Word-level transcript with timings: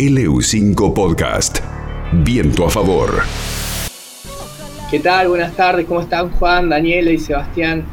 LU5 0.00 0.94
Podcast. 0.94 1.58
Viento 2.24 2.64
a 2.64 2.70
favor. 2.70 3.20
¿Qué 4.90 4.98
tal? 4.98 5.28
Buenas 5.28 5.54
tardes, 5.54 5.84
¿cómo 5.84 6.00
están 6.00 6.30
Juan, 6.30 6.70
Daniela 6.70 7.10
y 7.10 7.18
Sebastián? 7.18 7.84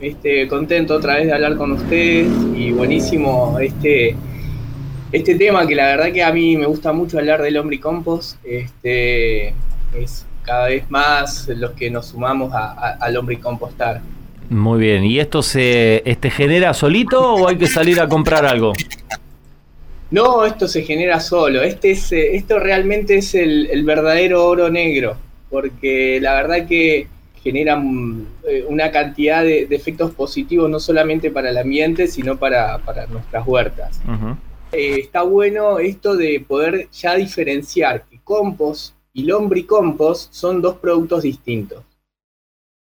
Este, 0.00 0.46
contento 0.46 0.94
otra 0.94 1.16
vez 1.16 1.26
de 1.26 1.32
hablar 1.32 1.56
con 1.56 1.72
ustedes 1.72 2.28
y 2.54 2.70
buenísimo 2.70 3.58
este, 3.58 4.14
este 5.10 5.34
tema 5.34 5.66
que 5.66 5.74
la 5.74 5.86
verdad 5.86 6.12
que 6.12 6.22
a 6.22 6.32
mí 6.32 6.56
me 6.56 6.66
gusta 6.66 6.92
mucho 6.92 7.18
hablar 7.18 7.42
del 7.42 7.56
hombre 7.56 7.74
y 7.74 7.80
compost. 7.80 8.36
Este, 8.44 9.48
es 9.98 10.24
cada 10.44 10.68
vez 10.68 10.88
más 10.92 11.48
los 11.48 11.72
que 11.72 11.90
nos 11.90 12.06
sumamos 12.06 12.52
al 12.54 13.16
hombre 13.16 13.34
y 13.34 13.38
compostar. 13.38 14.00
Muy 14.48 14.78
bien, 14.78 15.04
¿y 15.04 15.18
esto 15.18 15.42
se 15.42 16.08
este, 16.08 16.30
genera 16.30 16.72
solito 16.72 17.34
o 17.34 17.48
hay 17.48 17.56
que 17.56 17.66
salir 17.66 18.00
a 18.00 18.06
comprar 18.06 18.46
algo? 18.46 18.74
No, 20.12 20.44
esto 20.44 20.68
se 20.68 20.82
genera 20.82 21.20
solo. 21.20 21.62
Este 21.62 21.92
es, 21.92 22.12
eh, 22.12 22.36
esto 22.36 22.58
realmente 22.58 23.16
es 23.16 23.34
el, 23.34 23.82
verdadero 23.82 24.44
oro 24.44 24.68
negro, 24.68 25.16
porque 25.48 26.20
la 26.20 26.34
verdad 26.34 26.68
que 26.68 27.08
genera 27.42 27.76
mm, 27.76 28.26
eh, 28.46 28.64
una 28.68 28.90
cantidad 28.90 29.42
de, 29.42 29.62
efectos 29.70 30.12
positivos 30.12 30.68
no 30.68 30.78
solamente 30.80 31.30
para 31.30 31.48
el 31.48 31.56
ambiente, 31.56 32.08
sino 32.08 32.36
para, 32.36 32.78
nuestras 33.08 33.46
huertas. 33.46 34.02
Eh, 34.72 35.00
está 35.00 35.22
bueno 35.22 35.78
esto 35.78 36.14
de 36.14 36.44
poder 36.46 36.90
ya 36.90 37.14
diferenciar 37.14 38.04
que 38.04 38.20
compost 38.22 38.94
y 39.14 39.24
lombricompost 39.24 40.30
son 40.32 40.60
dos 40.60 40.76
productos 40.76 41.22
distintos. 41.22 41.84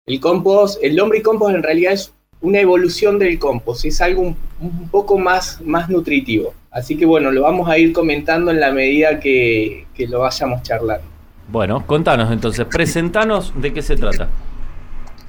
El 0.06 0.18
compost, 0.18 0.82
el 0.82 0.96
lombricompost 0.96 1.56
en 1.56 1.62
realidad 1.62 1.92
es 1.92 2.14
una 2.42 2.58
evolución 2.58 3.18
del 3.18 3.38
compost, 3.38 3.84
es 3.84 4.00
algo 4.00 4.22
un, 4.60 4.88
poco 4.90 5.18
más, 5.18 5.60
más 5.62 5.88
nutritivo. 5.88 6.54
Así 6.70 6.96
que 6.96 7.06
bueno, 7.06 7.30
lo 7.30 7.42
vamos 7.42 7.68
a 7.68 7.78
ir 7.78 7.92
comentando 7.92 8.50
en 8.50 8.60
la 8.60 8.72
medida 8.72 9.20
que, 9.20 9.86
lo 10.08 10.20
vayamos 10.20 10.62
charlando. 10.62 11.06
Bueno, 11.48 11.86
contanos 11.86 12.32
entonces, 12.32 12.66
presentanos 12.66 13.52
de 13.60 13.72
qué 13.72 13.82
se 13.82 13.96
trata. 13.96 14.28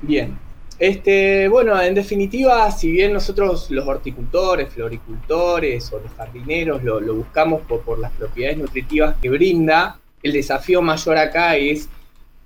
Bien, 0.01 0.37
este, 0.79 1.47
bueno, 1.47 1.79
en 1.79 1.93
definitiva, 1.93 2.69
si 2.71 2.91
bien 2.91 3.13
nosotros 3.13 3.69
los 3.69 3.87
horticultores, 3.87 4.69
floricultores 4.73 5.91
o 5.93 5.99
los 5.99 6.11
jardineros 6.13 6.83
lo, 6.83 6.99
buscamos 7.13 7.61
por, 7.61 7.81
por, 7.81 7.99
las 7.99 8.11
propiedades 8.11 8.57
nutritivas 8.57 9.15
que 9.21 9.29
brinda, 9.29 9.99
el 10.23 10.33
desafío 10.33 10.81
mayor 10.81 11.17
acá 11.17 11.55
es 11.55 11.87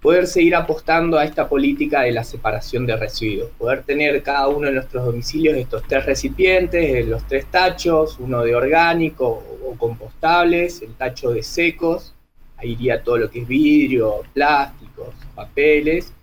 poder 0.08 0.26
seguir 0.26 0.56
apostando 0.56 1.18
a 1.18 1.26
esta 1.26 1.50
política 1.50 2.04
de 2.04 2.14
la 2.14 2.24
separación 2.24 2.86
de 2.86 2.96
residuos, 2.96 3.50
poder 3.58 3.84
tener 3.84 4.24
cada 4.24 4.48
uno 4.48 4.68
de 4.68 4.76
nuestros 4.76 5.04
domicilios 5.04 5.58
estos 5.58 5.84
tres 5.86 6.06
recipientes, 6.06 6.96
eh, 6.96 7.04
los 7.04 7.28
tres 7.28 7.48
tachos, 7.48 8.18
uno 8.18 8.42
de 8.42 8.56
orgánico 8.56 9.44
o 9.68 9.76
compostables, 9.78 10.82
el 10.82 10.94
tacho 10.94 11.32
de 11.32 11.44
secos, 11.44 12.14
ahí 12.56 12.72
iría 12.72 13.04
todo 13.04 13.18
lo 13.18 13.30
que 13.30 13.42
es 13.42 13.48
vidrio, 13.50 14.22
plásticos, 14.34 15.14
papeles, 15.36 16.14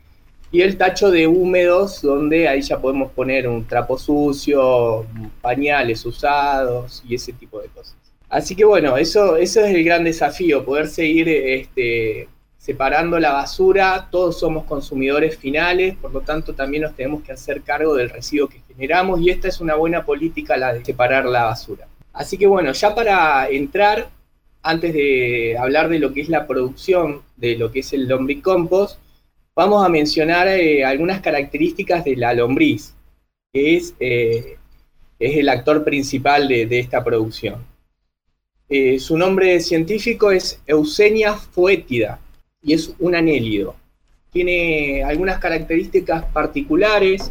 y 0.50 0.62
el 0.62 0.78
tacho 0.78 1.10
de 1.10 1.26
húmedos, 1.26 2.00
donde 2.00 2.48
ahí 2.48 2.62
ya 2.62 2.80
podemos 2.80 3.12
poner 3.12 3.46
un 3.46 3.66
trapo 3.66 3.98
sucio, 3.98 5.04
pañales 5.42 6.06
usados 6.06 7.02
y 7.06 7.16
ese 7.16 7.34
tipo 7.34 7.60
de 7.60 7.68
cosas. 7.68 7.96
Así 8.30 8.56
que 8.56 8.64
bueno, 8.64 8.96
eso, 8.96 9.36
eso 9.36 9.60
es 9.60 9.74
el 9.74 9.84
gran 9.84 10.04
desafío, 10.04 10.64
poder 10.64 10.88
seguir 10.88 11.28
este, 11.28 12.28
separando 12.64 13.20
la 13.20 13.34
basura, 13.34 14.08
todos 14.10 14.38
somos 14.38 14.64
consumidores 14.64 15.36
finales, 15.36 15.96
por 16.00 16.14
lo 16.14 16.22
tanto 16.22 16.54
también 16.54 16.84
nos 16.84 16.96
tenemos 16.96 17.22
que 17.22 17.32
hacer 17.32 17.60
cargo 17.60 17.94
del 17.94 18.08
residuo 18.08 18.48
que 18.48 18.62
generamos 18.66 19.20
y 19.20 19.28
esta 19.28 19.48
es 19.48 19.60
una 19.60 19.74
buena 19.74 20.06
política 20.06 20.56
la 20.56 20.72
de 20.72 20.82
separar 20.82 21.26
la 21.26 21.44
basura. 21.44 21.86
Así 22.14 22.38
que 22.38 22.46
bueno, 22.46 22.72
ya 22.72 22.94
para 22.94 23.50
entrar, 23.50 24.08
antes 24.62 24.94
de 24.94 25.58
hablar 25.58 25.90
de 25.90 25.98
lo 25.98 26.14
que 26.14 26.22
es 26.22 26.30
la 26.30 26.46
producción 26.46 27.20
de 27.36 27.58
lo 27.58 27.70
que 27.70 27.80
es 27.80 27.92
el 27.92 28.08
lombricompost, 28.08 28.98
vamos 29.54 29.84
a 29.84 29.90
mencionar 29.90 30.48
eh, 30.48 30.86
algunas 30.86 31.20
características 31.20 32.02
de 32.06 32.16
la 32.16 32.32
lombriz, 32.32 32.94
que 33.52 33.76
es, 33.76 33.94
eh, 34.00 34.56
es 35.18 35.36
el 35.36 35.50
actor 35.50 35.84
principal 35.84 36.48
de, 36.48 36.78
esta 36.78 37.04
producción. 37.04 37.56
Eh, 38.70 38.98
su 38.98 39.18
nombre 39.18 39.60
científico 39.60 40.30
es 40.30 40.62
Eusenia 40.66 41.34
foetida 41.34 42.20
y 42.64 42.72
es 42.72 42.94
un 42.98 43.14
anélido. 43.14 43.76
Tiene 44.32 45.04
algunas 45.04 45.38
características 45.38 46.24
particulares. 46.24 47.30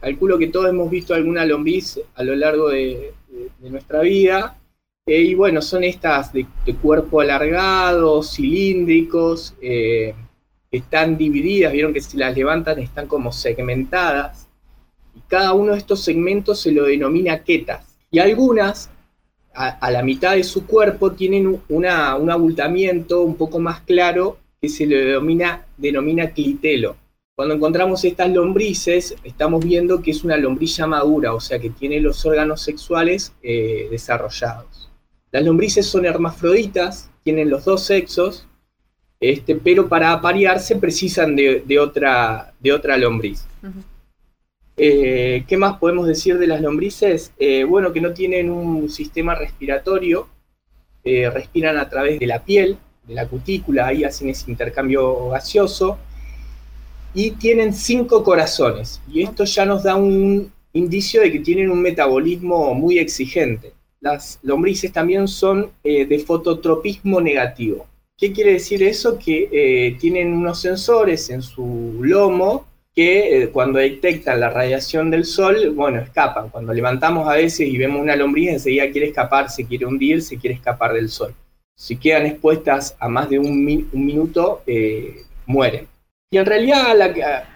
Calculo 0.00 0.38
que 0.38 0.48
todos 0.48 0.68
hemos 0.68 0.90
visto 0.90 1.14
alguna 1.14 1.44
lombriz 1.44 1.98
a 2.14 2.22
lo 2.22 2.36
largo 2.36 2.68
de, 2.68 3.14
nuestra 3.60 4.00
vida. 4.02 4.56
Eh, 5.06 5.22
y 5.22 5.34
bueno, 5.34 5.62
son 5.62 5.82
estas 5.84 6.32
de, 6.32 6.46
cuerpo 6.80 7.20
alargado, 7.20 8.22
cilíndricos, 8.22 9.54
eh, 9.60 10.14
están 10.70 11.16
divididas, 11.16 11.72
vieron 11.72 11.94
que 11.94 12.02
si 12.02 12.18
las 12.18 12.36
levantan 12.36 12.78
están 12.78 13.08
como 13.08 13.32
segmentadas. 13.32 14.48
Y 15.16 15.20
cada 15.26 15.54
uno 15.54 15.72
de 15.72 15.78
estos 15.78 16.04
segmentos 16.04 16.60
se 16.60 16.72
lo 16.72 16.84
denomina 16.84 17.42
quetas. 17.42 17.84
Y 18.10 18.18
algunas 18.18 18.90
a, 19.54 19.90
la 19.90 20.02
mitad 20.02 20.36
de 20.36 20.44
su 20.44 20.66
cuerpo 20.66 21.12
tienen 21.12 21.60
un 21.68 21.86
abultamiento 22.30 23.22
un 23.22 23.34
poco 23.34 23.58
más 23.58 23.80
claro 23.80 24.36
que 24.60 24.68
se 24.68 24.86
le 24.86 24.96
denomina, 24.96 25.66
denomina 25.76 26.30
clitelo. 26.30 26.96
Cuando 27.38 27.54
encontramos 27.54 28.04
estas 28.04 28.30
lombrices, 28.30 29.14
estamos 29.22 29.64
viendo 29.64 30.02
que 30.02 30.10
es 30.10 30.24
una 30.24 30.36
lombrilla 30.36 30.88
madura, 30.88 31.34
o 31.34 31.40
sea 31.40 31.60
que 31.60 31.70
tiene 31.70 32.00
los 32.00 32.26
órganos 32.26 32.62
sexuales 32.62 33.32
eh, 33.44 33.86
desarrollados. 33.92 34.90
Las 35.30 35.44
lombrices 35.44 35.86
son 35.86 36.04
hermafroditas, 36.04 37.10
tienen 37.22 37.48
los 37.48 37.64
dos 37.64 37.84
sexos, 37.84 38.48
este, 39.20 39.54
pero 39.54 39.88
para 39.88 40.12
aparearse 40.12 40.74
precisan 40.76 41.36
de, 41.36 41.78
otra, 41.78 42.54
de 42.58 42.72
otra 42.72 42.98
lombriz. 42.98 43.46
Eh, 44.76 45.44
¿Qué 45.46 45.56
más 45.56 45.78
podemos 45.78 46.08
decir 46.08 46.38
de 46.38 46.48
las 46.48 46.60
lombrices? 46.60 47.32
Eh, 47.38 47.62
bueno, 47.62 47.92
que 47.92 48.00
no 48.00 48.12
tienen 48.12 48.50
un 48.50 48.90
sistema 48.90 49.36
respiratorio, 49.36 50.28
respiran 51.04 51.78
a 51.78 51.88
través 51.88 52.18
de 52.18 52.26
la 52.26 52.44
piel, 52.44 52.78
de 53.08 53.14
la 53.14 53.26
cutícula, 53.26 53.86
ahí 53.86 54.04
hacen 54.04 54.28
ese 54.28 54.50
intercambio 54.50 55.30
gaseoso, 55.30 55.98
y 57.14 57.32
tienen 57.32 57.72
cinco 57.72 58.22
corazones, 58.22 59.00
y 59.10 59.22
esto 59.22 59.44
ya 59.44 59.64
nos 59.64 59.82
da 59.82 59.96
un 59.96 60.52
indicio 60.74 61.22
de 61.22 61.32
que 61.32 61.40
tienen 61.40 61.70
un 61.70 61.80
metabolismo 61.80 62.74
muy 62.74 62.98
exigente. 62.98 63.72
Las 64.00 64.38
lombrices 64.42 64.92
también 64.92 65.26
son 65.26 65.70
eh, 65.82 66.06
de 66.06 66.18
fototropismo 66.20 67.20
negativo. 67.20 67.86
¿Qué 68.16 68.32
quiere 68.32 68.52
decir 68.52 68.82
eso? 68.82 69.18
Que 69.18 69.48
eh, 69.50 69.96
tienen 69.98 70.32
unos 70.32 70.60
sensores 70.60 71.30
en 71.30 71.42
su 71.42 71.98
lomo 72.00 72.66
que 72.94 73.42
eh, 73.42 73.48
cuando 73.50 73.78
detectan 73.78 74.40
la 74.40 74.50
radiación 74.50 75.10
del 75.10 75.24
sol, 75.24 75.70
bueno, 75.74 76.00
escapan. 76.00 76.50
Cuando 76.50 76.72
levantamos 76.72 77.28
a 77.28 77.34
veces 77.34 77.68
y 77.68 77.78
vemos 77.78 78.00
una 78.00 78.16
lombriz, 78.16 78.50
enseguida 78.50 78.90
quiere 78.90 79.08
escapar, 79.08 79.50
se 79.50 79.64
quiere 79.64 79.86
hundir, 79.86 80.22
se 80.22 80.36
quiere 80.36 80.54
escapar 80.54 80.92
del 80.92 81.08
sol 81.08 81.34
si 81.78 81.96
quedan 81.96 82.26
expuestas 82.26 82.96
a 82.98 83.08
más 83.08 83.30
de 83.30 83.38
un, 83.38 83.64
minuto, 83.92 84.62
eh, 84.66 85.22
mueren. 85.46 85.86
Y 86.28 86.38
en 86.38 86.44
realidad 86.44 86.90
a 86.90 86.94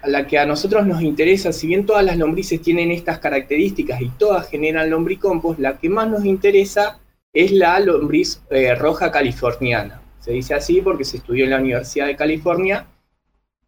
la, 0.07 0.27
que, 0.27 0.39
a 0.39 0.45
nosotros 0.45 0.87
nos 0.87 1.01
interesa, 1.01 1.51
si 1.51 1.67
bien 1.67 1.85
todas 1.85 2.05
las 2.05 2.17
lombrices 2.17 2.61
tienen 2.61 2.89
estas 2.89 3.19
características 3.19 4.01
y 4.01 4.07
todas 4.17 4.49
generan 4.49 4.89
lombricompost, 4.89 5.59
la 5.59 5.77
que 5.77 5.89
más 5.89 6.09
nos 6.09 6.23
interesa 6.23 7.01
es 7.33 7.51
la 7.51 7.77
lombriz 7.81 8.41
eh, 8.49 8.73
roja 8.75 9.11
californiana. 9.11 10.01
Se 10.19 10.31
dice 10.31 10.53
así 10.53 10.79
porque 10.79 11.03
se 11.03 11.17
estudió 11.17 11.43
en 11.43 11.49
la 11.51 11.59
Universidad 11.59 12.07
de 12.07 12.15
California 12.15 12.87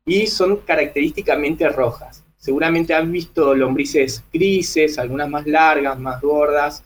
y 0.06 0.26
son 0.28 0.62
característicamente 0.62 1.68
rojas. 1.68 2.24
Seguramente 2.38 2.94
han 2.94 3.12
visto 3.12 3.54
lombrices 3.54 4.24
grises, 4.32 4.98
algunas 5.00 5.30
más 5.30 5.46
largas, 5.46 6.00
más 6.00 6.22
gordas, 6.22 6.86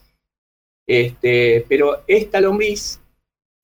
este, 0.88 1.64
pero 1.70 2.02
esta 2.08 2.42
lombriz 2.42 2.99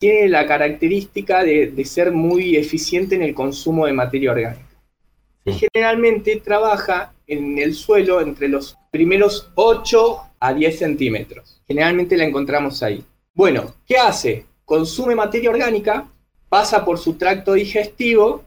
tiene 0.05 0.29
la 0.29 0.45
característica 0.45 1.43
de, 1.43 1.83
ser 1.83 2.11
muy 2.11 2.55
eficiente 2.57 3.15
en 3.15 3.23
el 3.23 3.33
consumo 3.33 3.87
de 3.87 3.93
materia 3.93 4.33
orgánica. 4.33 4.77
Y 5.43 5.53
generalmente 5.53 6.35
trabaja 6.45 7.15
en 7.25 7.57
el 7.57 7.73
suelo 7.73 8.21
entre 8.21 8.47
los 8.47 8.77
primeros 8.91 9.49
8 9.55 10.19
a 10.39 10.53
10 10.53 10.77
centímetros. 10.77 11.59
Generalmente 11.67 12.17
la 12.17 12.25
encontramos 12.25 12.83
ahí. 12.83 13.03
Bueno, 13.33 13.73
¿qué 13.87 13.97
hace? 13.97 14.45
Consume 14.63 15.15
materia 15.15 15.49
orgánica, 15.49 16.07
pasa 16.49 16.85
por 16.85 16.99
su 16.99 17.15
tracto 17.15 17.53
digestivo 17.53 18.43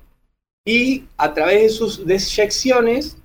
y 0.65 1.07
a 1.17 1.35
través 1.35 1.63
de 1.63 1.69
sus 1.71 2.07
desyecciones 2.07 3.17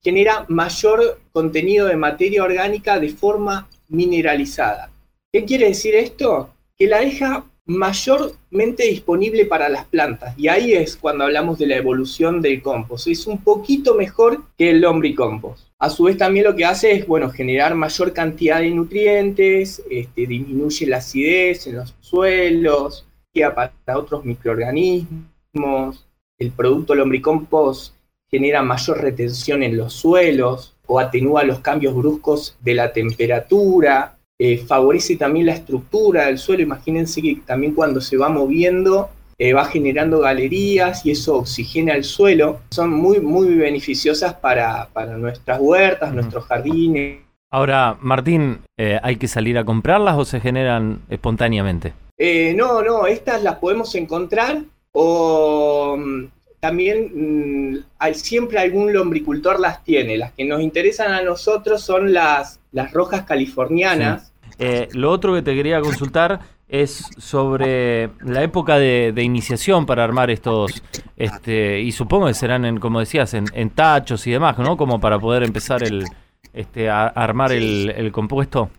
genera 0.00 0.46
mayor 0.48 1.20
contenido 1.32 1.88
de 1.88 1.96
materia 1.96 2.44
orgánica 2.44 3.00
de 3.00 3.08
forma 3.08 3.68
mineralizada. 3.88 4.92
¿Qué 5.32 5.44
quiere 5.44 5.66
decir 5.66 5.96
esto? 5.96 6.54
Que 6.78 6.86
la 6.86 7.00
deja 7.00 7.46
mayormente 7.64 8.84
disponible 8.84 9.46
para 9.46 9.68
las 9.68 9.84
plantas. 9.86 10.38
Y 10.38 10.48
ahí 10.48 10.72
es 10.72 10.96
cuando 10.96 11.24
hablamos 11.24 11.58
de 11.58 11.66
la 11.66 11.76
evolución 11.76 12.42
del 12.42 12.62
compost. 12.62 13.06
Es 13.08 13.26
un 13.26 13.38
poquito 13.38 13.94
mejor 13.94 14.42
que 14.58 14.70
el 14.70 14.80
lombricompost. 14.80 15.68
A 15.78 15.90
su 15.90 16.04
vez 16.04 16.16
también 16.16 16.46
lo 16.46 16.54
que 16.54 16.64
hace 16.64 16.92
es, 16.92 17.06
bueno, 17.06 17.30
generar 17.30 17.74
mayor 17.74 18.12
cantidad 18.12 18.60
de 18.60 18.70
nutrientes, 18.70 19.82
este, 19.90 20.26
disminuye 20.26 20.86
la 20.86 20.98
acidez 20.98 21.66
en 21.66 21.76
los 21.76 21.94
suelos, 22.00 23.06
para 23.54 23.98
otros 23.98 24.24
microorganismos, 24.24 26.06
el 26.38 26.50
producto 26.50 26.94
lombricompost 26.94 27.94
genera 28.30 28.62
mayor 28.62 29.00
retención 29.00 29.62
en 29.62 29.76
los 29.76 29.94
suelos 29.94 30.74
o 30.86 30.98
atenúa 30.98 31.44
los 31.44 31.60
cambios 31.60 31.94
bruscos 31.94 32.56
de 32.60 32.74
la 32.74 32.92
temperatura, 32.92 34.18
eh, 34.44 34.58
favorece 34.58 35.16
también 35.16 35.46
la 35.46 35.52
estructura 35.52 36.26
del 36.26 36.38
suelo, 36.38 36.62
imagínense 36.62 37.22
que 37.22 37.38
también 37.46 37.74
cuando 37.74 38.00
se 38.00 38.16
va 38.16 38.28
moviendo 38.28 39.10
eh, 39.38 39.52
va 39.52 39.64
generando 39.66 40.20
galerías 40.20 41.06
y 41.06 41.10
eso 41.12 41.38
oxigena 41.38 41.94
el 41.94 42.04
suelo, 42.04 42.60
son 42.70 42.90
muy, 42.90 43.20
muy 43.20 43.54
beneficiosas 43.54 44.34
para, 44.34 44.88
nuestras 45.16 45.60
huertas, 45.60 46.12
nuestros 46.12 46.44
jardines. 46.46 47.18
Ahora, 47.50 47.96
Martín, 48.00 48.60
eh, 48.76 48.98
¿hay 49.02 49.16
que 49.16 49.28
salir 49.28 49.58
a 49.58 49.64
comprarlas 49.64 50.16
o 50.16 50.24
se 50.24 50.40
generan 50.40 51.02
espontáneamente? 51.08 51.92
Eh, 52.18 52.52
no, 52.56 52.82
no, 52.82 53.06
estas 53.06 53.42
las 53.42 53.56
podemos 53.56 53.94
encontrar 53.94 54.62
o 54.92 55.96
mm, 55.98 56.24
también 56.60 57.10
mm, 57.72 57.84
hay, 57.98 58.14
siempre 58.14 58.58
algún 58.58 58.92
lombricultor 58.92 59.60
las 59.60 59.84
tiene. 59.84 60.16
Las 60.16 60.32
que 60.32 60.44
nos 60.44 60.60
interesan 60.60 61.12
a 61.12 61.22
nosotros 61.22 61.82
son 61.82 62.12
las, 62.12 62.60
las 62.72 62.92
rojas 62.92 63.22
californianas. 63.22 64.31
Lo 64.92 65.10
otro 65.10 65.34
que 65.34 65.42
te 65.42 65.54
quería 65.54 65.80
consultar 65.80 66.40
es 66.72 67.04
sobre 67.18 68.08
la 68.24 68.42
época 68.42 68.78
de, 68.78 69.12
iniciación 69.22 69.84
para 69.84 70.04
armar 70.04 70.30
estos, 70.30 70.82
este, 71.18 71.80
y 71.80 71.92
supongo 71.92 72.28
que 72.28 72.34
serán, 72.34 72.64
en, 72.64 72.80
como 72.80 73.00
decías, 73.00 73.34
en, 73.34 73.70
tachos 73.70 74.26
y 74.26 74.30
demás, 74.30 74.58
¿no? 74.58 74.78
Como 74.78 74.98
para 74.98 75.18
poder 75.18 75.42
empezar 75.42 75.82
el, 75.82 76.06
este, 76.54 76.88
a, 76.88 77.08
armar 77.08 77.52
el, 77.52 78.10
compuesto. 78.10 78.70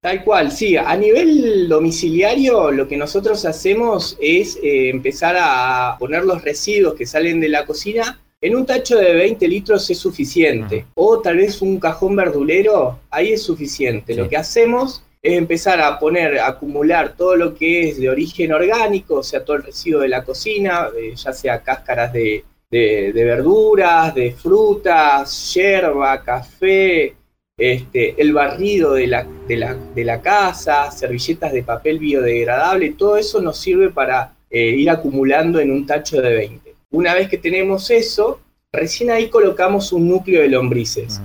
Tal 0.00 0.24
cual, 0.24 0.52
sí. 0.52 0.76
A 0.78 0.96
nivel 0.96 1.68
domiciliario, 1.68 2.70
lo 2.70 2.88
que 2.88 2.96
nosotros 2.96 3.44
hacemos 3.44 4.16
es 4.20 4.58
eh, 4.62 4.88
empezar 4.88 5.36
a 5.38 5.96
poner 5.98 6.24
los 6.24 6.42
residuos 6.42 6.94
que 6.94 7.04
salen 7.04 7.40
de 7.40 7.48
la 7.50 7.66
cocina 7.66 8.20
en 8.40 8.56
un 8.56 8.66
tacho 8.66 8.98
de 8.98 9.14
20 9.14 9.48
litros 9.48 9.88
es 9.88 9.98
suficiente. 9.98 10.84
O 10.94 11.20
tal 11.20 11.38
vez 11.38 11.62
un 11.62 11.80
cajón 11.80 12.14
verdulero, 12.14 13.00
ahí 13.10 13.32
es 13.32 13.42
suficiente. 13.42 14.14
Lo 14.14 14.28
que 14.28 14.36
hacemos 14.36 15.02
es 15.24 15.38
empezar 15.38 15.80
a 15.80 15.98
poner, 15.98 16.38
a 16.38 16.48
acumular 16.48 17.16
todo 17.16 17.34
lo 17.34 17.54
que 17.54 17.88
es 17.88 17.98
de 17.98 18.10
origen 18.10 18.52
orgánico, 18.52 19.14
o 19.16 19.22
sea, 19.22 19.42
todo 19.42 19.56
el 19.56 19.62
residuo 19.62 20.02
de 20.02 20.08
la 20.08 20.22
cocina, 20.22 20.88
eh, 20.94 21.14
ya 21.16 21.32
sea 21.32 21.62
cáscaras 21.62 22.12
de, 22.12 22.44
verduras, 22.70 24.14
de 24.14 24.32
frutas, 24.32 25.54
yerba, 25.54 26.22
café, 26.22 27.16
este, 27.56 28.20
el 28.20 28.34
barrido 28.34 28.92
de 28.92 29.06
la, 29.06 30.20
casa, 30.20 30.90
servilletas 30.90 31.54
de 31.54 31.62
papel 31.62 31.98
biodegradable, 31.98 32.90
todo 32.90 33.16
eso 33.16 33.40
nos 33.40 33.58
sirve 33.58 33.88
para 33.88 34.34
eh, 34.50 34.74
ir 34.76 34.90
acumulando 34.90 35.58
en 35.58 35.70
un 35.70 35.86
tacho 35.86 36.20
de 36.20 36.34
20. 36.34 36.74
Una 36.90 37.14
vez 37.14 37.30
que 37.30 37.38
tenemos 37.38 37.90
eso, 37.90 38.40
recién 38.70 39.10
ahí 39.10 39.30
colocamos 39.30 39.90
un 39.90 40.06
núcleo 40.06 40.42
de 40.42 40.48
lombrices. 40.48 41.18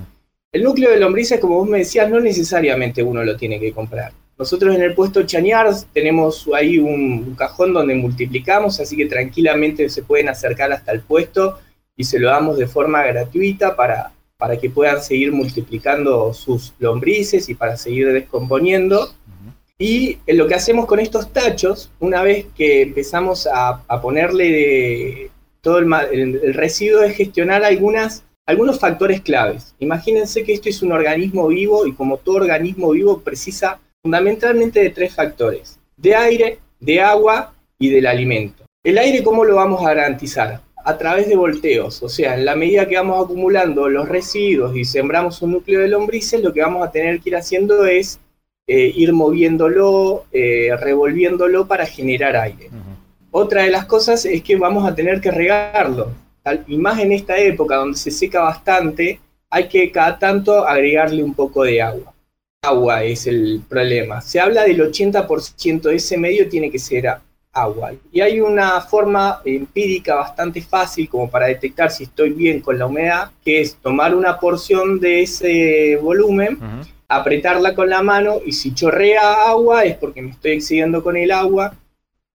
El 0.51 0.63
núcleo 0.63 0.89
de 0.89 0.99
lombrices, 0.99 1.39
como 1.39 1.57
vos 1.57 1.69
me 1.69 1.77
decías, 1.79 2.09
no 2.09 2.19
necesariamente 2.19 3.03
uno 3.03 3.23
lo 3.23 3.37
tiene 3.37 3.59
que 3.59 3.71
comprar. 3.71 4.11
Nosotros 4.35 4.73
en 4.73 4.81
el 4.81 4.95
puesto 4.95 5.21
Chañar 5.23 5.67
tenemos 5.93 6.49
ahí 6.55 6.79
un, 6.79 7.35
cajón 7.35 7.71
donde 7.71 7.93
multiplicamos, 7.93 8.79
así 8.79 8.97
que 8.97 9.05
tranquilamente 9.05 9.89
se 9.89 10.01
pueden 10.01 10.27
acercar 10.27 10.71
hasta 10.71 10.91
el 10.91 11.01
puesto 11.01 11.59
y 11.95 12.05
se 12.05 12.17
lo 12.17 12.29
damos 12.29 12.57
de 12.57 12.65
forma 12.65 13.03
gratuita 13.03 13.75
para, 13.75 14.11
para 14.37 14.57
que 14.57 14.71
puedan 14.71 15.03
seguir 15.03 15.31
multiplicando 15.31 16.33
sus 16.33 16.73
lombrices 16.79 17.47
y 17.49 17.53
para 17.53 17.77
seguir 17.77 18.11
descomponiendo. 18.11 19.13
Y 19.77 20.17
lo 20.25 20.47
que 20.47 20.55
hacemos 20.55 20.87
con 20.87 20.99
estos 20.99 21.31
tachos, 21.31 21.91
una 21.99 22.23
vez 22.23 22.47
que 22.55 22.81
empezamos 22.81 23.47
a, 23.53 23.83
ponerle 24.01 25.29
todo 25.61 25.77
el, 25.77 25.93
el, 26.11 26.53
residuo, 26.55 27.03
es 27.03 27.15
gestionar 27.15 27.63
algunas 27.63 28.23
algunos 28.49 28.79
factores 28.79 29.21
claves. 29.21 29.75
Imagínense 29.77 30.43
que 30.43 30.53
esto 30.53 30.69
es 30.69 30.81
un 30.81 30.91
organismo 30.91 31.49
vivo 31.49 31.85
y 31.85 31.93
como 31.93 32.17
todo 32.17 32.37
organismo 32.37 32.89
vivo 32.89 33.19
precisa 33.19 33.79
fundamentalmente 34.01 34.79
de 34.79 34.89
tres 34.89 35.13
factores, 35.13 35.79
de 35.95 36.15
aire, 36.15 36.57
de 36.79 36.99
agua 36.99 37.53
y 37.77 37.89
del 37.89 38.07
alimento. 38.07 38.63
El 38.83 38.97
aire, 38.97 39.21
¿cómo 39.21 39.45
lo 39.45 39.57
vamos 39.57 39.81
a 39.81 39.93
garantizar? 39.93 40.61
A 40.83 40.97
través 40.97 41.27
de 41.27 41.35
volteos, 41.35 42.01
o 42.01 42.09
sea, 42.09 42.33
en 42.33 42.43
la 42.43 42.55
medida 42.55 42.87
que 42.87 42.95
vamos 42.95 43.23
acumulando 43.23 43.87
los 43.87 44.09
residuos 44.09 44.75
y 44.75 44.83
sembramos 44.83 45.39
un 45.43 45.51
núcleo 45.51 45.81
de 45.81 45.89
lombrices, 45.89 46.41
lo 46.41 46.51
que 46.51 46.61
vamos 46.61 46.87
a 46.87 46.91
tener 46.91 47.19
que 47.19 47.29
ir 47.29 47.35
haciendo 47.35 47.85
es 47.85 48.19
eh, 48.65 48.91
ir 48.95 49.13
moviéndolo, 49.13 50.25
eh, 50.31 50.71
revolviéndolo 50.75 51.67
para 51.67 51.85
generar 51.85 52.35
aire. 52.35 52.71
Otra 53.29 53.61
de 53.61 53.69
las 53.69 53.85
cosas 53.85 54.25
es 54.25 54.41
que 54.41 54.55
vamos 54.55 54.89
a 54.89 54.95
tener 54.95 55.21
que 55.21 55.29
regarlo 55.29 56.07
y 56.67 56.77
más 56.77 56.99
en 56.99 57.11
esta 57.11 57.37
época 57.37 57.77
donde 57.77 57.97
se 57.97 58.11
seca 58.11 58.41
bastante, 58.41 59.19
hay 59.49 59.67
que 59.67 59.91
cada 59.91 60.19
tanto 60.19 60.67
agregarle 60.67 61.23
un 61.23 61.33
poco 61.33 61.63
de 61.63 61.81
agua. 61.81 62.13
Agua 62.61 63.03
es 63.03 63.25
el 63.25 63.61
problema. 63.67 64.21
Se 64.21 64.39
habla 64.39 64.63
del 64.63 64.79
80% 64.81 65.81
de 65.81 65.95
ese 65.95 66.17
medio 66.17 66.49
tiene 66.49 66.69
que 66.69 66.79
ser 66.79 67.07
agua. 67.53 67.91
Y 68.11 68.21
hay 68.21 68.41
una 68.41 68.81
forma 68.81 69.41
empírica 69.45 70.15
bastante 70.15 70.61
fácil 70.61 71.09
como 71.09 71.29
para 71.29 71.47
detectar 71.47 71.89
si 71.91 72.03
estoy 72.03 72.31
bien 72.31 72.61
con 72.61 72.77
la 72.77 72.85
humedad, 72.85 73.31
que 73.43 73.61
es 73.61 73.75
tomar 73.75 74.13
una 74.13 74.39
porción 74.39 74.99
de 74.99 75.23
ese 75.23 75.97
volumen, 76.01 76.59
apretarla 77.07 77.73
con 77.73 77.89
la 77.89 78.03
mano 78.03 78.39
y 78.45 78.51
si 78.51 78.73
chorrea 78.73 79.49
agua 79.49 79.83
es 79.83 79.97
porque 79.97 80.21
me 80.21 80.31
estoy 80.31 80.51
excediendo 80.51 81.01
con 81.03 81.17
el 81.17 81.31
agua 81.31 81.73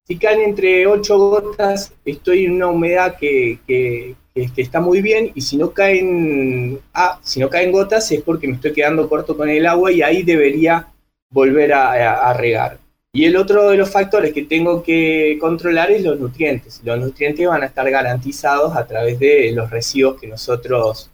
si 0.06 0.18
caen 0.18 0.40
entre 0.40 0.86
8 0.86 1.18
gotas, 1.18 1.92
estoy 2.04 2.44
en 2.44 2.52
una 2.52 2.68
humedad 2.68 3.16
que, 3.16 4.14
está 4.34 4.80
muy 4.80 5.00
bien 5.00 5.30
y 5.34 5.40
si 5.40 5.56
no 5.56 5.70
caen 5.70 6.80
ah, 6.92 7.20
si 7.22 7.38
no 7.38 7.48
caen 7.48 7.70
gotas 7.70 8.10
es 8.10 8.20
porque 8.20 8.48
me 8.48 8.54
estoy 8.54 8.72
quedando 8.72 9.08
corto 9.08 9.36
con 9.36 9.48
el 9.48 9.64
agua 9.64 9.92
y 9.92 10.02
ahí 10.02 10.24
debería 10.24 10.88
volver 11.30 11.72
a, 11.72 12.32
regar. 12.34 12.78
Y 13.12 13.26
el 13.26 13.36
otro 13.36 13.70
de 13.70 13.76
los 13.76 13.90
factores 13.90 14.32
que 14.32 14.42
tengo 14.42 14.82
que 14.82 15.38
controlar 15.40 15.92
es 15.92 16.02
los 16.02 16.18
nutrientes. 16.18 16.80
Los 16.84 16.98
nutrientes 16.98 17.46
van 17.46 17.62
a 17.62 17.66
estar 17.66 17.88
garantizados 17.88 18.76
a 18.76 18.86
través 18.86 19.20
de 19.20 19.52
los 19.52 19.70
residuos 19.70 20.20
que 20.20 20.26
nosotros 20.26 21.10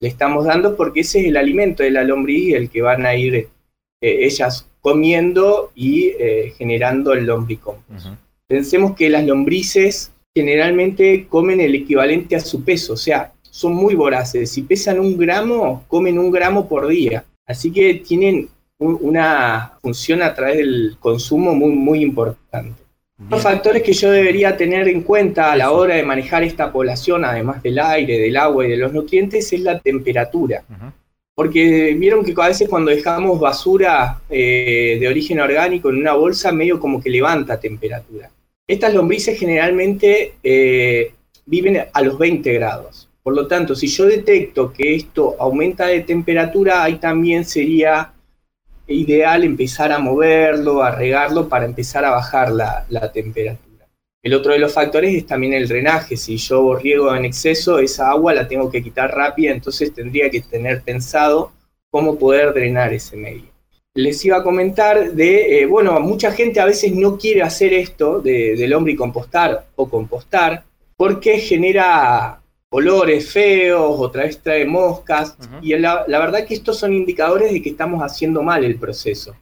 le 0.00 0.08
estamos 0.08 0.44
dando 0.44 0.76
porque 0.76 1.00
ese 1.00 1.20
es 1.20 1.26
el 1.26 1.36
alimento 1.36 1.82
de 1.82 1.90
la 1.90 2.04
lombriz 2.04 2.54
el 2.54 2.70
que 2.70 2.82
van 2.82 3.04
a 3.04 3.16
ir 3.16 3.34
eh, 3.34 3.48
ellas 4.00 4.68
comiendo 4.80 5.72
y 5.74 6.12
eh, 6.18 6.54
generando 6.56 7.12
el 7.12 7.26
lombricompost. 7.26 8.29
Pensemos 8.50 8.96
que 8.96 9.08
las 9.08 9.24
lombrices 9.24 10.10
generalmente 10.34 11.28
comen 11.28 11.60
el 11.60 11.72
equivalente 11.72 12.34
a 12.34 12.40
su 12.40 12.64
peso, 12.64 12.94
o 12.94 12.96
sea, 12.96 13.32
son 13.42 13.74
muy 13.74 13.94
voraces. 13.94 14.50
Si 14.50 14.62
pesan 14.62 14.98
un 14.98 15.16
gramo, 15.16 15.84
comen 15.86 16.18
un 16.18 16.32
gramo 16.32 16.68
por 16.68 16.88
día. 16.88 17.24
Así 17.46 17.70
que 17.70 18.02
tienen 18.04 18.48
una 18.80 19.74
función 19.80 20.20
a 20.20 20.34
través 20.34 20.56
del 20.56 20.96
consumo 20.98 21.54
muy, 21.54 21.70
muy 21.76 22.02
importante. 22.02 22.82
Los 23.30 23.40
factores 23.40 23.84
que 23.84 23.92
yo 23.92 24.10
debería 24.10 24.56
tener 24.56 24.88
en 24.88 25.02
cuenta 25.02 25.52
a 25.52 25.56
la 25.56 25.70
hora 25.70 25.94
de 25.94 26.02
manejar 26.02 26.42
esta 26.42 26.72
población, 26.72 27.24
además 27.24 27.62
del 27.62 27.78
aire, 27.78 28.18
del 28.18 28.36
agua 28.36 28.66
y 28.66 28.70
de 28.70 28.78
los 28.78 28.92
nutrientes, 28.92 29.52
es 29.52 29.60
la 29.60 29.78
temperatura. 29.78 30.64
Porque 31.36 31.94
vieron 31.96 32.24
que 32.24 32.34
a 32.36 32.48
veces 32.48 32.68
cuando 32.68 32.90
dejamos 32.90 33.38
basura 33.38 34.22
eh, 34.28 34.96
de 34.98 35.06
origen 35.06 35.38
orgánico 35.38 35.88
en 35.90 35.98
una 35.98 36.14
bolsa, 36.14 36.50
medio 36.50 36.80
como 36.80 37.00
que 37.00 37.10
levanta 37.10 37.60
temperatura. 37.60 38.28
Estas 38.70 38.94
lombrices 38.94 39.36
generalmente 39.36 40.34
eh, 40.44 41.12
viven 41.44 41.86
a 41.92 42.02
los 42.02 42.16
20 42.16 42.52
grados. 42.52 43.08
Por 43.20 43.34
lo 43.34 43.48
tanto, 43.48 43.74
si 43.74 43.88
yo 43.88 44.06
detecto 44.06 44.72
que 44.72 44.94
esto 44.94 45.34
aumenta 45.40 45.88
de 45.88 46.02
temperatura, 46.02 46.84
ahí 46.84 46.98
también 46.98 47.44
sería 47.44 48.12
ideal 48.86 49.42
empezar 49.42 49.90
a 49.90 49.98
moverlo, 49.98 50.84
a 50.84 50.94
regarlo 50.94 51.48
para 51.48 51.64
empezar 51.64 52.04
a 52.04 52.12
bajar 52.12 52.52
la, 52.52 53.10
temperatura. 53.12 53.88
El 54.22 54.34
otro 54.34 54.52
de 54.52 54.60
los 54.60 54.72
factores 54.72 55.16
es 55.16 55.26
también 55.26 55.52
el 55.54 55.66
drenaje. 55.66 56.16
Si 56.16 56.36
yo 56.36 56.76
riego 56.76 57.12
en 57.12 57.24
exceso, 57.24 57.80
esa 57.80 58.10
agua 58.10 58.34
la 58.34 58.46
tengo 58.46 58.70
que 58.70 58.84
quitar 58.84 59.10
rápida, 59.12 59.50
entonces 59.50 59.92
tendría 59.92 60.30
que 60.30 60.42
tener 60.42 60.82
pensado 60.82 61.50
cómo 61.90 62.16
poder 62.16 62.54
drenar 62.54 62.92
ese 62.92 63.16
medio 63.16 63.50
les 63.94 64.24
iba 64.24 64.38
a 64.38 64.42
comentar 64.42 65.12
de, 65.12 65.62
eh, 65.62 65.66
bueno, 65.66 65.98
mucha 66.00 66.30
gente 66.30 66.60
a 66.60 66.64
veces 66.64 66.94
no 66.94 67.18
quiere 67.18 67.42
hacer 67.42 67.72
esto 67.72 68.20
de, 68.20 68.54
del 68.56 68.72
hombre 68.74 68.92
y 68.92 68.96
compostar 68.96 69.66
o 69.76 69.88
compostar 69.88 70.64
porque 70.96 71.38
genera 71.38 72.40
olores 72.70 73.30
feos, 73.32 73.96
otra 73.98 74.24
vez 74.24 74.38
trae 74.38 74.64
moscas, 74.64 75.36
y 75.60 75.76
la, 75.76 76.04
verdad 76.06 76.44
que 76.46 76.54
estos 76.54 76.78
son 76.78 76.92
indicadores 76.92 77.50
de 77.52 77.60
que 77.60 77.70
estamos 77.70 78.00
haciendo 78.02 78.42
mal 78.42 78.64
el 78.64 78.76
proceso. 78.76 79.34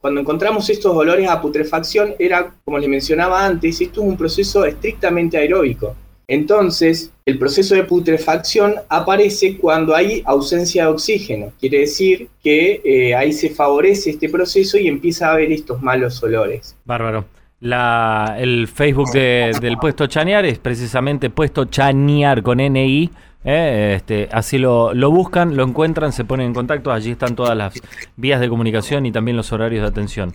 Cuando 0.00 0.20
encontramos 0.20 0.68
estos 0.68 0.94
olores 0.94 1.28
a 1.28 1.40
putrefacción, 1.40 2.14
era, 2.18 2.52
como 2.64 2.78
les 2.78 2.88
mencionaba 2.88 3.44
antes, 3.44 3.80
esto 3.80 4.02
es 4.02 4.08
un 4.08 4.16
proceso 4.16 4.64
estrictamente 4.64 5.38
aeróbico. 5.38 5.94
Entonces, 6.28 7.12
el 7.24 7.38
proceso 7.38 7.74
de 7.74 7.84
putrefacción 7.84 8.74
aparece 8.88 9.56
cuando 9.58 9.94
hay 9.94 10.22
ausencia 10.26 10.84
de 10.84 10.90
oxígeno. 10.90 11.52
Quiere 11.60 11.80
decir 11.80 12.28
que 12.42 12.80
eh, 12.84 13.14
ahí 13.14 13.32
se 13.32 13.50
favorece 13.50 14.10
este 14.10 14.28
proceso 14.28 14.76
y 14.76 14.88
empieza 14.88 15.28
a 15.28 15.32
haber 15.32 15.52
estos 15.52 15.80
malos 15.82 16.22
olores. 16.22 16.76
Bárbaro. 16.84 17.26
La, 17.60 18.36
el 18.38 18.68
Facebook 18.68 19.10
del 19.12 19.78
puesto 19.80 20.06
Chanear 20.06 20.44
es 20.44 20.58
precisamente 20.58 21.30
puesto 21.30 21.64
Chanear 21.66 22.42
con 22.42 22.58
NI. 22.58 23.10
Eh, 23.44 23.94
este, 23.96 24.28
así 24.32 24.58
lo, 24.58 24.92
lo, 24.92 25.10
buscan, 25.10 25.56
lo 25.56 25.62
encuentran, 25.62 26.12
se 26.12 26.24
ponen 26.24 26.48
en 26.48 26.54
contacto. 26.54 26.92
Allí 26.92 27.12
están 27.12 27.36
todas 27.36 27.56
las 27.56 27.74
vías 28.16 28.40
de 28.40 28.48
comunicación 28.48 29.06
y 29.06 29.12
también 29.12 29.36
los 29.36 29.52
horarios 29.52 29.82
de 29.82 29.88
atención. 29.88 30.34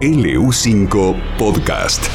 LU5 0.00 1.16
Podcast. 1.36 2.06